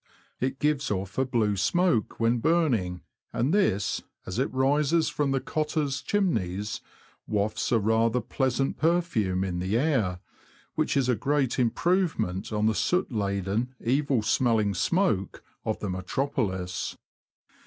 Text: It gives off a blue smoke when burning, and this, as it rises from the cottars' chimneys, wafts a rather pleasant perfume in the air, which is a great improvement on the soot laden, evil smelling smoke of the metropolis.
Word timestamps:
It 0.39 0.57
gives 0.57 0.89
off 0.89 1.19
a 1.19 1.25
blue 1.25 1.55
smoke 1.55 2.19
when 2.19 2.39
burning, 2.39 3.01
and 3.31 3.53
this, 3.53 4.01
as 4.25 4.39
it 4.39 4.51
rises 4.51 5.09
from 5.09 5.29
the 5.29 5.39
cottars' 5.39 6.01
chimneys, 6.01 6.81
wafts 7.27 7.71
a 7.71 7.77
rather 7.77 8.19
pleasant 8.19 8.77
perfume 8.77 9.43
in 9.43 9.59
the 9.59 9.77
air, 9.77 10.17
which 10.73 10.97
is 10.97 11.07
a 11.07 11.13
great 11.13 11.59
improvement 11.59 12.51
on 12.51 12.65
the 12.65 12.73
soot 12.73 13.11
laden, 13.11 13.75
evil 13.79 14.23
smelling 14.23 14.73
smoke 14.73 15.43
of 15.65 15.77
the 15.81 15.89
metropolis. 15.91 16.97